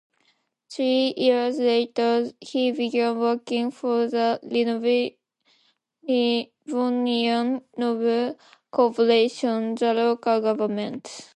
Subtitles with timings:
[0.71, 4.39] Three years later he began working for the
[6.07, 8.39] Livonian Noble
[8.71, 11.29] Corporation, the local government.